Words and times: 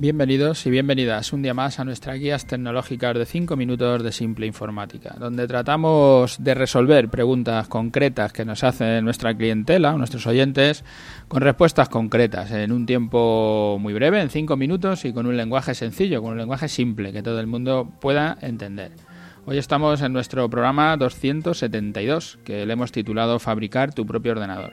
Bienvenidos 0.00 0.64
y 0.64 0.70
bienvenidas 0.70 1.34
un 1.34 1.42
día 1.42 1.52
más 1.52 1.78
a 1.78 1.84
nuestras 1.84 2.18
guías 2.18 2.46
tecnológicas 2.46 3.14
de 3.18 3.26
5 3.26 3.54
minutos 3.54 4.02
de 4.02 4.12
simple 4.12 4.46
informática, 4.46 5.14
donde 5.18 5.46
tratamos 5.46 6.42
de 6.42 6.54
resolver 6.54 7.10
preguntas 7.10 7.68
concretas 7.68 8.32
que 8.32 8.46
nos 8.46 8.64
hace 8.64 9.02
nuestra 9.02 9.36
clientela, 9.36 9.92
nuestros 9.92 10.26
oyentes, 10.26 10.86
con 11.28 11.42
respuestas 11.42 11.90
concretas 11.90 12.50
en 12.50 12.72
un 12.72 12.86
tiempo 12.86 13.76
muy 13.78 13.92
breve, 13.92 14.22
en 14.22 14.30
5 14.30 14.56
minutos 14.56 15.04
y 15.04 15.12
con 15.12 15.26
un 15.26 15.36
lenguaje 15.36 15.74
sencillo, 15.74 16.22
con 16.22 16.32
un 16.32 16.38
lenguaje 16.38 16.68
simple 16.68 17.12
que 17.12 17.22
todo 17.22 17.38
el 17.38 17.46
mundo 17.46 17.92
pueda 18.00 18.38
entender. 18.40 18.92
Hoy 19.44 19.58
estamos 19.58 20.00
en 20.00 20.14
nuestro 20.14 20.48
programa 20.48 20.96
272, 20.96 22.38
que 22.42 22.64
le 22.64 22.72
hemos 22.72 22.90
titulado 22.90 23.38
Fabricar 23.38 23.92
tu 23.92 24.06
propio 24.06 24.32
ordenador. 24.32 24.72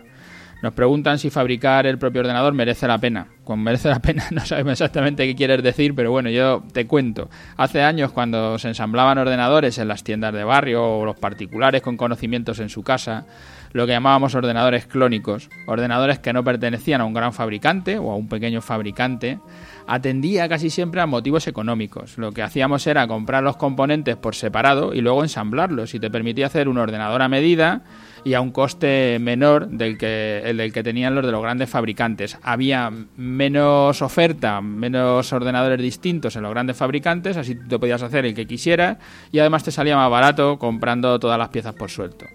Nos 0.64 0.74
preguntan 0.74 1.20
si 1.20 1.30
fabricar 1.30 1.86
el 1.86 1.98
propio 1.98 2.22
ordenador 2.22 2.54
merece 2.54 2.88
la 2.88 2.98
pena. 2.98 3.28
Con 3.48 3.64
merece 3.64 3.88
la 3.88 4.02
pena 4.02 4.26
no 4.32 4.46
sabemos 4.46 4.74
exactamente 4.74 5.26
qué 5.26 5.34
quieres 5.34 5.64
decir, 5.64 5.96
pero 5.96 6.12
bueno, 6.12 6.30
yo 6.30 6.64
te 6.74 6.86
cuento. 6.86 7.30
Hace 7.56 7.82
años 7.82 8.12
cuando 8.12 8.60
se 8.60 8.68
ensamblaban 8.68 9.18
ordenadores 9.20 9.78
en 9.78 9.88
las 9.88 10.04
tiendas 10.04 10.34
de 10.34 10.44
barrio 10.44 10.84
o 10.84 11.06
los 11.06 11.16
particulares 11.16 11.82
con 11.82 11.96
conocimientos 11.96 12.60
en 12.60 12.68
su 12.68 12.84
casa, 12.84 13.26
lo 13.72 13.86
que 13.86 13.94
llamábamos 13.94 14.36
ordenadores 14.36 14.86
clónicos, 14.86 15.50
ordenadores 15.66 16.20
que 16.20 16.34
no 16.34 16.44
pertenecían 16.44 17.00
a 17.00 17.06
un 17.06 17.14
gran 17.14 17.32
fabricante 17.32 17.98
o 17.98 18.12
a 18.12 18.18
un 18.18 18.28
pequeño 18.28 18.60
fabricante, 18.60 19.40
atendía 19.88 20.50
casi 20.50 20.70
siempre 20.70 21.00
a 21.00 21.06
motivos 21.06 21.48
económicos. 21.48 22.18
Lo 22.18 22.34
que 22.34 22.42
hacíamos 22.42 22.86
era 22.86 23.08
comprar 23.08 23.44
los 23.44 23.56
componentes 23.56 24.18
por 24.18 24.36
separado 24.36 24.94
y 24.94 25.00
luego 25.00 25.24
ensamblarlos 25.24 25.96
y 25.96 26.00
te 26.00 26.12
permitía 26.12 26.48
hacer 26.48 26.68
un 26.68 26.78
ordenador 26.78 27.22
a 27.22 27.30
medida 27.30 27.84
y 28.24 28.34
a 28.34 28.42
un 28.42 28.52
coste 28.52 29.20
menor 29.22 29.70
del 29.70 29.98
que, 29.98 30.42
el 30.44 30.58
del 30.58 30.74
que 30.74 30.84
tenían 30.84 31.16
los 31.16 31.26
de 31.26 31.32
los 31.32 31.42
grandes 31.42 31.70
fabricantes. 31.70 32.38
Había 32.44 32.92
menos 33.38 34.02
oferta, 34.02 34.60
menos 34.62 35.32
ordenadores 35.32 35.80
distintos 35.80 36.36
en 36.36 36.42
los 36.42 36.52
grandes 36.52 36.76
fabricantes, 36.76 37.38
así 37.38 37.56
te 37.56 37.78
podías 37.78 38.02
hacer 38.02 38.26
el 38.26 38.34
que 38.34 38.48
quisieras 38.48 38.98
y 39.32 39.40
además 39.40 39.64
te 39.64 39.72
salía 39.72 39.96
más 39.96 40.10
barato 40.10 40.58
comprando 40.58 41.20
todas 41.20 41.38
las 41.38 41.50
piezas 41.50 41.76
por 41.76 41.92
suelto. 41.92 42.26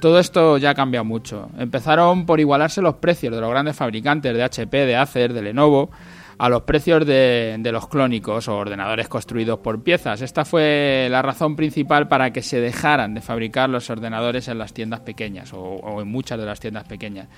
Todo 0.00 0.20
esto 0.20 0.58
ya 0.58 0.70
ha 0.70 0.74
cambiado 0.74 1.04
mucho. 1.04 1.48
Empezaron 1.58 2.26
por 2.26 2.38
igualarse 2.38 2.80
los 2.80 2.96
precios 2.96 3.34
de 3.34 3.40
los 3.40 3.50
grandes 3.50 3.76
fabricantes 3.76 4.34
de 4.34 4.42
HP, 4.42 4.86
de 4.86 4.96
Acer, 4.96 5.32
de 5.32 5.42
Lenovo, 5.42 5.90
a 6.38 6.48
los 6.48 6.62
precios 6.62 7.06
de, 7.06 7.58
los 7.72 7.88
clónicos 7.88 8.46
o 8.48 8.56
ordenadores 8.56 9.08
construidos 9.08 9.58
por 9.60 9.82
piezas. 9.82 10.20
Esta 10.20 10.44
fue 10.44 11.08
la 11.10 11.22
razón 11.22 11.56
principal 11.56 12.08
para 12.08 12.30
que 12.30 12.42
se 12.42 12.60
dejaran 12.60 13.14
de 13.14 13.22
fabricar 13.22 13.70
los 13.70 13.88
ordenadores 13.88 14.48
en 14.48 14.58
las 14.58 14.74
tiendas 14.74 15.00
pequeñas 15.00 15.52
o, 15.54 16.00
en 16.00 16.08
muchas 16.08 16.38
de 16.38 16.44
las 16.44 16.60
tiendas 16.60 16.84
pequeñas. 16.84 17.28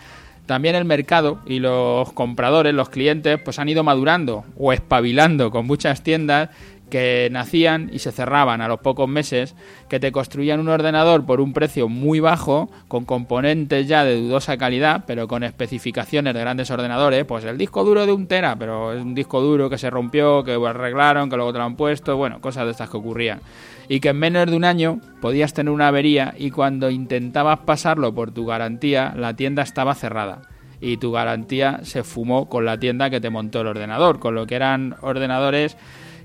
También 0.49 0.77
el 0.77 0.87
mercado 0.87 1.41
y 1.45 1.59
los 1.59 2.11
compradores, 2.15 2.73
los 2.73 2.89
clientes, 2.89 3.39
pues 3.39 3.59
han 3.59 3.69
ido 3.69 3.85
madurando 3.85 4.47
o 4.57 4.73
espabilando 4.73 5.51
con 5.51 5.67
muchas 5.67 6.03
tiendas 6.03 6.49
que 6.91 7.29
nacían 7.31 7.91
y 7.93 7.99
se 7.99 8.13
cerraban 8.13 8.61
a 8.61 8.69
los 8.69 8.81
pocos 8.81 9.09
meses, 9.09 9.55
que 9.89 10.01
te 10.01 10.13
construían 10.13 10.61
un 10.61 10.69
ordenador 10.69 11.25
por 11.25 11.41
un 11.41 11.53
precio 11.53 11.89
muy 11.89 12.21
bajo, 12.21 12.71
con 12.89 13.05
componentes 13.05 13.87
ya 13.87 14.05
de 14.05 14.21
dudosa 14.21 14.57
calidad, 14.57 15.05
pero 15.07 15.29
con 15.29 15.43
especificaciones 15.43 16.35
de 16.35 16.41
grandes 16.41 16.71
ordenadores, 16.71 17.25
pues 17.25 17.45
el 17.45 17.59
disco 17.59 17.85
duro 17.85 18.07
de 18.07 18.13
un 18.13 18.27
tera, 18.27 18.57
pero 18.57 18.93
es 18.93 19.03
un 19.03 19.15
disco 19.15 19.41
duro 19.41 19.71
que 19.71 19.79
se 19.79 19.91
rompió, 19.91 20.45
que 20.45 20.55
arreglaron, 20.55 21.31
que 21.31 21.37
luego 21.37 21.53
te 21.53 21.59
lo 21.59 21.65
han 21.65 21.77
puesto, 21.77 22.17
bueno, 22.17 22.41
cosas 22.41 22.65
de 22.65 22.73
estas 22.73 22.91
que 22.91 22.97
ocurrían. 22.97 23.41
Y 23.89 24.01
que 24.01 24.11
en 24.11 24.19
menos 24.19 24.51
de 24.51 24.57
un 24.57 24.65
año 24.65 25.01
podías 25.21 25.55
tener 25.55 25.73
una 25.73 25.89
avería 25.89 26.35
y 26.37 26.51
cuando 26.51 26.91
intentabas 26.91 27.61
pasarlo 27.61 28.15
por 28.15 28.33
tu 28.33 28.45
garantía, 28.45 29.15
la 29.17 29.35
tienda 29.35 29.63
estaba 29.63 29.95
cerrada 29.95 30.43
y 30.81 30.99
tu 30.99 31.13
garantía 31.13 31.81
se 31.83 32.05
fumó 32.05 32.49
con 32.49 32.65
la 32.65 32.79
tienda 32.79 33.11
que 33.11 33.21
te 33.21 33.31
montó 33.31 33.61
el 33.61 33.67
ordenador, 33.67 34.19
con 34.19 34.35
lo 34.35 34.47
que 34.47 34.55
eran 34.55 34.97
ordenadores 35.01 35.77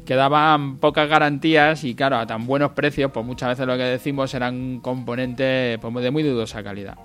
que 0.05 0.15
daban 0.15 0.77
pocas 0.77 1.09
garantías 1.09 1.83
y 1.83 1.95
claro, 1.95 2.17
a 2.17 2.27
tan 2.27 2.45
buenos 2.45 2.71
precios, 2.71 3.11
pues 3.11 3.25
muchas 3.25 3.49
veces 3.49 3.67
lo 3.67 3.77
que 3.77 3.83
decimos 3.83 4.33
eran 4.33 4.79
componentes 4.79 5.79
pues, 5.79 6.03
de 6.03 6.11
muy 6.11 6.23
dudosa 6.23 6.63
calidad. 6.63 6.97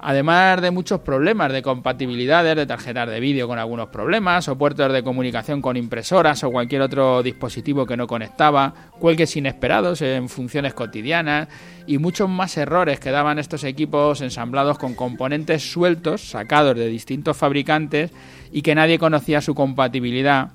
Además 0.00 0.62
de 0.62 0.70
muchos 0.70 1.00
problemas 1.00 1.52
de 1.52 1.60
compatibilidades 1.60 2.54
de 2.54 2.66
tarjetas 2.66 3.08
de 3.08 3.18
vídeo 3.18 3.48
con 3.48 3.58
algunos 3.58 3.88
problemas, 3.88 4.46
o 4.46 4.56
puertos 4.56 4.92
de 4.92 5.02
comunicación 5.02 5.60
con 5.60 5.76
impresoras 5.76 6.44
o 6.44 6.52
cualquier 6.52 6.82
otro 6.82 7.20
dispositivo 7.20 7.84
que 7.84 7.96
no 7.96 8.06
conectaba, 8.06 8.72
cuelgues 9.00 9.36
inesperados 9.36 10.00
en 10.02 10.28
funciones 10.28 10.72
cotidianas 10.72 11.48
y 11.88 11.98
muchos 11.98 12.28
más 12.28 12.56
errores 12.56 13.00
que 13.00 13.10
daban 13.10 13.40
estos 13.40 13.64
equipos 13.64 14.20
ensamblados 14.20 14.78
con 14.78 14.94
componentes 14.94 15.68
sueltos, 15.68 16.30
sacados 16.30 16.76
de 16.76 16.86
distintos 16.86 17.36
fabricantes 17.36 18.12
y 18.52 18.62
que 18.62 18.76
nadie 18.76 19.00
conocía 19.00 19.40
su 19.40 19.56
compatibilidad 19.56 20.50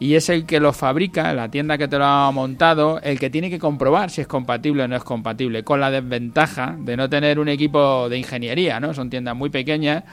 y 0.00 0.14
es 0.14 0.28
el 0.28 0.46
que 0.46 0.60
lo 0.60 0.72
fabrica, 0.72 1.32
la 1.34 1.50
tienda 1.50 1.76
que 1.76 1.88
te 1.88 1.98
lo 1.98 2.04
ha 2.04 2.30
montado, 2.30 3.00
el 3.02 3.18
que 3.18 3.30
tiene 3.30 3.50
que 3.50 3.58
comprobar 3.58 4.10
si 4.10 4.20
es 4.20 4.26
compatible 4.26 4.84
o 4.84 4.88
no 4.88 4.96
es 4.96 5.04
compatible, 5.04 5.64
con 5.64 5.80
la 5.80 5.90
desventaja 5.90 6.76
de 6.78 6.96
no 6.96 7.08
tener 7.08 7.38
un 7.38 7.48
equipo 7.48 8.08
de 8.08 8.18
ingeniería, 8.18 8.78
¿no? 8.80 8.94
Son 8.94 9.10
tiendas 9.10 9.34
muy 9.34 9.50
pequeñas 9.50 10.04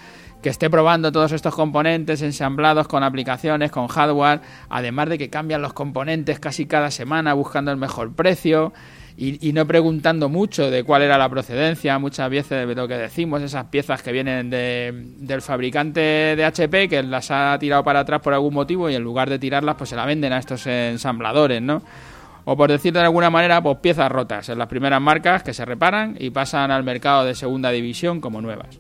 que 0.46 0.50
esté 0.50 0.70
probando 0.70 1.12
todos 1.12 1.32
estos 1.32 1.56
componentes 1.56 2.22
ensamblados 2.22 2.88
con 2.88 3.02
aplicaciones, 3.02 3.72
con 3.72 3.88
hardware, 3.88 4.42
además 4.70 5.10
de 5.10 5.18
que 5.18 5.32
cambian 5.32 5.64
los 5.64 5.74
componentes 5.74 6.40
casi 6.40 6.68
cada 6.68 6.92
semana 6.92 7.34
buscando 7.34 7.72
el 7.72 7.78
mejor 7.78 8.14
precio 8.14 8.72
y, 9.18 9.54
no 9.54 9.66
preguntando 9.66 10.30
mucho 10.30 10.70
de 10.70 10.84
cuál 10.84 11.02
era 11.02 11.18
la 11.18 11.30
procedencia. 11.30 11.98
Muchas 11.98 12.30
veces 12.30 12.68
lo 12.76 12.88
que 12.88 12.94
decimos, 12.94 13.42
esas 13.42 13.66
piezas 13.66 14.04
que 14.04 14.12
vienen 14.12 14.52
del 14.52 15.42
fabricante 15.42 16.00
de 16.00 16.46
HP 16.46 16.90
que 16.90 17.02
las 17.02 17.32
ha 17.32 17.58
tirado 17.58 17.84
para 17.84 18.02
atrás 18.02 18.22
por 18.22 18.36
algún 18.36 18.54
motivo 18.54 18.88
y 18.88 18.94
en 18.94 19.02
lugar 19.02 19.32
de 19.32 19.40
tirarlas, 19.40 19.78
pues 19.78 19.90
se 19.90 19.96
la 19.96 20.06
venden 20.06 20.32
a 20.32 20.38
estos 20.38 20.68
ensambladores, 20.68 21.60
¿no? 21.60 21.82
O 22.44 22.56
por 22.56 22.70
decirlo 22.70 23.00
de 23.00 23.08
alguna 23.08 23.32
manera, 23.32 23.64
pues 23.64 23.80
piezas 23.80 24.12
rotas 24.12 24.48
en 24.50 24.60
las 24.60 24.68
primeras 24.68 25.02
marcas 25.02 25.42
que 25.42 25.56
se 25.56 25.66
reparan 25.66 26.16
y 26.20 26.30
pasan 26.30 26.70
al 26.70 26.84
mercado 26.84 27.26
de 27.26 27.34
segunda 27.34 27.72
división 27.72 28.22
como 28.22 28.44
nuevas. 28.44 28.80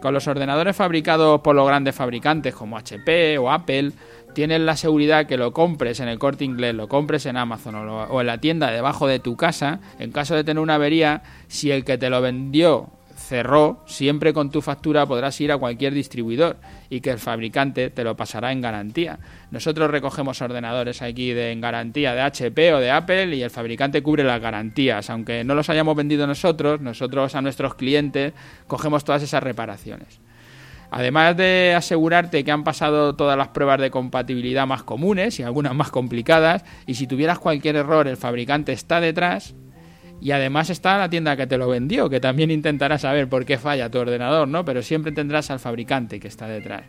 Con 0.00 0.14
los 0.14 0.26
ordenadores 0.26 0.74
fabricados 0.74 1.40
por 1.42 1.54
los 1.54 1.66
grandes 1.66 1.94
fabricantes 1.94 2.54
como 2.54 2.78
HP 2.78 3.36
o 3.38 3.50
Apple, 3.50 3.92
tienes 4.34 4.60
la 4.60 4.76
seguridad 4.76 5.26
que 5.26 5.36
lo 5.36 5.52
compres 5.52 6.00
en 6.00 6.08
el 6.08 6.18
corte 6.18 6.44
inglés, 6.44 6.74
lo 6.74 6.88
compres 6.88 7.26
en 7.26 7.36
Amazon 7.36 7.74
o, 7.74 8.20
en 8.20 8.26
la 8.26 8.38
tienda 8.38 8.70
debajo 8.70 9.06
de 9.06 9.18
tu 9.18 9.36
casa, 9.36 9.80
en 9.98 10.12
caso 10.12 10.34
de 10.34 10.44
tener 10.44 10.62
una 10.62 10.76
avería, 10.76 11.22
si 11.48 11.70
el 11.70 11.84
que 11.84 11.98
te 11.98 12.08
lo 12.08 12.22
vendió 12.22 12.88
cerró, 13.30 13.84
siempre 13.86 14.32
con 14.32 14.50
tu 14.50 14.60
factura 14.60 15.06
podrás 15.06 15.40
ir 15.40 15.52
a 15.52 15.56
cualquier 15.56 15.94
distribuidor 15.94 16.56
y 16.88 17.00
que 17.00 17.10
el 17.10 17.20
fabricante 17.20 17.88
te 17.88 18.02
lo 18.02 18.16
pasará 18.16 18.50
en 18.50 18.60
garantía. 18.60 19.20
Nosotros 19.52 19.88
recogemos 19.88 20.42
ordenadores 20.42 21.00
aquí 21.00 21.30
en 21.30 21.60
garantía 21.60 22.12
de 22.12 22.22
HP 22.22 22.74
o 22.74 22.80
de 22.80 22.90
Apple 22.90 23.36
y 23.36 23.42
el 23.44 23.50
fabricante 23.50 24.02
cubre 24.02 24.24
las 24.24 24.40
garantías. 24.40 25.10
Aunque 25.10 25.44
no 25.44 25.54
los 25.54 25.70
hayamos 25.70 25.94
vendido 25.94 26.26
nosotros, 26.26 26.80
nosotros 26.80 27.36
a 27.36 27.40
nuestros 27.40 27.76
clientes 27.76 28.32
cogemos 28.66 29.04
todas 29.04 29.22
esas 29.22 29.44
reparaciones. 29.44 30.20
Además 30.90 31.36
de 31.36 31.74
asegurarte 31.76 32.42
que 32.42 32.50
han 32.50 32.64
pasado 32.64 33.14
todas 33.14 33.38
las 33.38 33.48
pruebas 33.48 33.80
de 33.80 33.92
compatibilidad 33.92 34.66
más 34.66 34.82
comunes 34.82 35.38
y 35.38 35.44
algunas 35.44 35.72
más 35.72 35.92
complicadas, 35.92 36.64
y 36.84 36.96
si 36.96 37.06
tuvieras 37.06 37.38
cualquier 37.38 37.76
error 37.76 38.08
el 38.08 38.16
fabricante 38.16 38.72
está 38.72 39.00
detrás, 39.00 39.54
y 40.20 40.32
además 40.32 40.70
está 40.70 40.98
la 40.98 41.08
tienda 41.08 41.36
que 41.36 41.46
te 41.46 41.56
lo 41.56 41.68
vendió, 41.68 42.10
que 42.10 42.20
también 42.20 42.50
intentará 42.50 42.98
saber 42.98 43.28
por 43.28 43.44
qué 43.44 43.58
falla 43.58 43.90
tu 43.90 43.98
ordenador, 43.98 44.46
¿no? 44.48 44.64
Pero 44.64 44.82
siempre 44.82 45.12
tendrás 45.12 45.50
al 45.50 45.58
fabricante 45.58 46.20
que 46.20 46.28
está 46.28 46.46
detrás. 46.46 46.82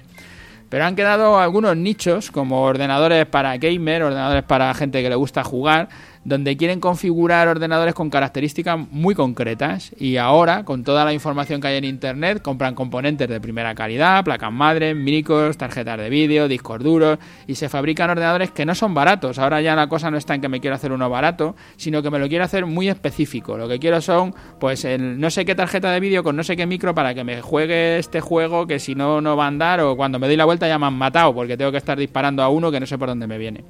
Pero 0.70 0.86
han 0.86 0.96
quedado 0.96 1.38
algunos 1.38 1.76
nichos, 1.76 2.32
como 2.32 2.64
ordenadores 2.64 3.26
para 3.26 3.58
gamer, 3.58 4.04
ordenadores 4.04 4.44
para 4.44 4.74
gente 4.74 5.02
que 5.02 5.10
le 5.10 5.16
gusta 5.16 5.44
jugar, 5.44 5.90
donde 6.24 6.56
quieren 6.56 6.80
configurar 6.80 7.48
ordenadores 7.48 7.96
con 7.96 8.10
características 8.10 8.80
muy 8.92 9.16
concretas 9.16 9.92
y 9.98 10.18
ahora, 10.18 10.64
con 10.66 10.84
toda 10.84 11.04
la 11.04 11.14
información 11.14 11.62
que 11.62 11.68
hay 11.68 11.78
en 11.78 11.86
Internet, 11.86 12.42
compran 12.42 12.76
componentes 12.76 13.28
de 13.28 13.42
primera 13.42 13.74
calidad, 13.74 14.24
placas 14.24 14.52
madres, 14.52 14.96
micros, 14.96 15.58
tarjetas 15.58 15.98
de 15.98 16.10
vídeo, 16.10 16.48
discos 16.48 16.84
duros 16.84 17.18
y 17.48 17.56
se 17.56 17.70
fabrican 17.70 18.10
ordenadores 18.10 18.52
que 18.52 18.66
no 18.66 18.76
son 18.76 18.94
baratos. 18.94 19.40
Ahora 19.40 19.62
ya 19.62 19.76
la 19.76 19.88
cosa 19.88 20.12
no 20.12 20.18
está 20.18 20.36
en 20.36 20.42
que 20.42 20.50
me 20.50 20.60
quiero 20.60 20.76
hacer 20.76 20.92
uno 20.92 21.10
barato, 21.10 21.56
sino 21.76 22.04
que 22.04 22.12
me 22.12 22.20
lo 22.20 22.28
quiero 22.28 22.44
hacer 22.44 22.66
muy 22.66 22.88
específico. 22.88 23.58
Lo 23.58 23.68
que 23.68 23.80
quiero 23.80 24.00
son, 24.02 24.36
pues, 24.60 24.86
el 24.86 25.20
no 25.20 25.30
sé 25.30 25.44
qué 25.46 25.56
tarjeta 25.56 25.92
de 25.92 26.00
vídeo 26.00 26.24
con 26.24 26.36
no 26.36 26.44
sé 26.44 26.56
qué 26.56 26.66
micro 26.66 26.94
para 26.94 27.14
que 27.14 27.24
me 27.24 27.42
juegue 27.42 27.98
este 27.98 28.22
juego 28.22 28.68
que 28.68 28.80
si 28.80 28.94
no, 28.94 29.22
no 29.22 29.36
va 29.36 29.46
a 29.46 29.48
andar 29.48 29.80
o 29.82 29.96
cuando 29.96 30.20
me 30.20 30.28
doy 30.28 30.38
la 30.38 30.46
vuelta 30.46 30.68
ya 30.68 30.78
me 30.78 30.86
han 30.86 30.94
matado 30.94 31.34
porque 31.34 31.58
tengo 31.58 31.72
que 31.72 31.78
estar 31.78 31.98
disparando 31.98 32.44
a 32.44 32.50
uno 32.50 32.72
que 32.72 32.80
no 32.80 32.86
sé 32.86 32.98
por 32.98 33.10
dónde 33.10 33.28
me 33.28 33.38
viene. 33.38 33.64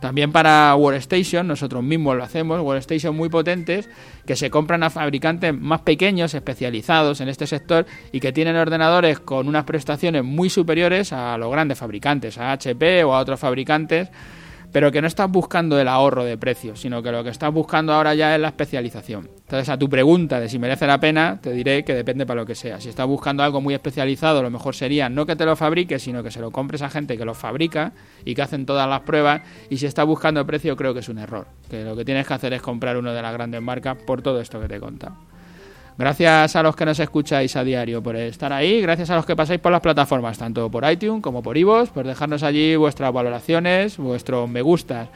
También 0.00 0.32
para 0.32 0.74
Workstation, 0.76 1.46
nosotros 1.46 1.82
mismos 1.82 2.16
lo 2.16 2.24
hacemos, 2.24 2.60
Workstation 2.60 3.16
muy 3.16 3.28
potentes, 3.28 3.88
que 4.26 4.36
se 4.36 4.50
compran 4.50 4.82
a 4.82 4.90
fabricantes 4.90 5.58
más 5.58 5.80
pequeños, 5.80 6.34
especializados 6.34 7.20
en 7.20 7.28
este 7.28 7.46
sector 7.46 7.86
y 8.12 8.20
que 8.20 8.32
tienen 8.32 8.56
ordenadores 8.56 9.20
con 9.20 9.48
unas 9.48 9.64
prestaciones 9.64 10.24
muy 10.24 10.50
superiores 10.50 11.12
a 11.12 11.38
los 11.38 11.50
grandes 11.50 11.78
fabricantes, 11.78 12.38
a 12.38 12.52
HP 12.52 13.04
o 13.04 13.14
a 13.14 13.20
otros 13.20 13.40
fabricantes 13.40 14.10
pero 14.76 14.92
que 14.92 15.00
no 15.00 15.06
estás 15.06 15.30
buscando 15.30 15.80
el 15.80 15.88
ahorro 15.88 16.22
de 16.22 16.36
precios, 16.36 16.82
sino 16.82 17.02
que 17.02 17.10
lo 17.10 17.24
que 17.24 17.30
estás 17.30 17.50
buscando 17.50 17.94
ahora 17.94 18.14
ya 18.14 18.34
es 18.34 18.40
la 18.42 18.48
especialización. 18.48 19.30
Entonces, 19.38 19.70
a 19.70 19.78
tu 19.78 19.88
pregunta 19.88 20.38
de 20.38 20.50
si 20.50 20.58
merece 20.58 20.86
la 20.86 21.00
pena, 21.00 21.38
te 21.40 21.50
diré 21.52 21.82
que 21.82 21.94
depende 21.94 22.26
para 22.26 22.42
lo 22.42 22.46
que 22.46 22.54
sea. 22.54 22.78
Si 22.78 22.90
estás 22.90 23.06
buscando 23.06 23.42
algo 23.42 23.62
muy 23.62 23.72
especializado, 23.72 24.42
lo 24.42 24.50
mejor 24.50 24.74
sería 24.74 25.08
no 25.08 25.24
que 25.24 25.34
te 25.34 25.46
lo 25.46 25.56
fabriques, 25.56 26.02
sino 26.02 26.22
que 26.22 26.30
se 26.30 26.40
lo 26.40 26.50
compres 26.50 26.82
a 26.82 26.90
gente 26.90 27.16
que 27.16 27.24
lo 27.24 27.32
fabrica 27.32 27.94
y 28.22 28.34
que 28.34 28.42
hacen 28.42 28.66
todas 28.66 28.86
las 28.86 29.00
pruebas. 29.00 29.40
Y 29.70 29.78
si 29.78 29.86
estás 29.86 30.04
buscando 30.04 30.44
precio, 30.46 30.76
creo 30.76 30.92
que 30.92 31.00
es 31.00 31.08
un 31.08 31.20
error. 31.20 31.46
Que 31.70 31.82
lo 31.82 31.96
que 31.96 32.04
tienes 32.04 32.26
que 32.26 32.34
hacer 32.34 32.52
es 32.52 32.60
comprar 32.60 32.98
uno 32.98 33.14
de 33.14 33.22
las 33.22 33.32
grandes 33.32 33.62
marcas 33.62 33.96
por 33.96 34.20
todo 34.20 34.42
esto 34.42 34.60
que 34.60 34.68
te 34.68 34.76
he 34.76 34.80
contado. 34.80 35.16
Gracias 35.98 36.56
a 36.56 36.62
los 36.62 36.76
que 36.76 36.84
nos 36.84 37.00
escucháis 37.00 37.56
a 37.56 37.64
diario 37.64 38.02
por 38.02 38.16
estar 38.16 38.52
ahí, 38.52 38.82
gracias 38.82 39.08
a 39.08 39.16
los 39.16 39.24
que 39.24 39.34
pasáis 39.34 39.60
por 39.60 39.72
las 39.72 39.80
plataformas, 39.80 40.36
tanto 40.36 40.70
por 40.70 40.90
iTunes 40.90 41.22
como 41.22 41.42
por 41.42 41.56
iVoox, 41.56 41.88
por 41.88 42.06
dejarnos 42.06 42.42
allí 42.42 42.76
vuestras 42.76 43.12
valoraciones, 43.14 43.96
vuestros 43.96 44.48
me 44.48 44.60
gustas. 44.60 45.08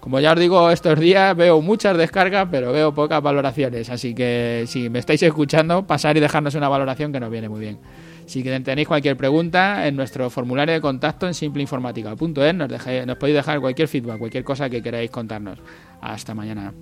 Como 0.00 0.18
ya 0.20 0.32
os 0.32 0.40
digo, 0.40 0.70
estos 0.70 0.98
días 0.98 1.36
veo 1.36 1.60
muchas 1.60 1.96
descargas, 1.96 2.48
pero 2.50 2.72
veo 2.72 2.94
pocas 2.94 3.22
valoraciones, 3.22 3.90
así 3.90 4.14
que 4.14 4.64
si 4.66 4.88
me 4.88 4.98
estáis 4.98 5.22
escuchando, 5.22 5.86
pasar 5.86 6.16
y 6.16 6.20
dejarnos 6.20 6.54
una 6.54 6.68
valoración 6.68 7.12
que 7.12 7.20
nos 7.20 7.30
viene 7.30 7.48
muy 7.50 7.60
bien. 7.60 7.78
Si 8.24 8.42
tenéis 8.42 8.88
cualquier 8.88 9.16
pregunta, 9.16 9.86
en 9.86 9.94
nuestro 9.96 10.30
formulario 10.30 10.74
de 10.74 10.80
contacto 10.80 11.26
en 11.26 11.34
simpleinformática.es 11.34 12.54
nos, 12.54 12.70
nos 13.06 13.16
podéis 13.16 13.36
dejar 13.36 13.60
cualquier 13.60 13.86
feedback, 13.86 14.18
cualquier 14.18 14.44
cosa 14.44 14.70
que 14.70 14.82
queráis 14.82 15.10
contarnos. 15.10 15.58
Hasta 16.00 16.34
mañana. 16.34 16.72